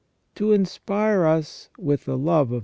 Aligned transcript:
To 0.33 0.51
inspire 0.51 1.27
us 1.27 1.69
with 1.77 2.05
the 2.05 2.17
love 2.17 2.51
of 2.51 2.57
* 2.57 2.57
S. 2.57 2.59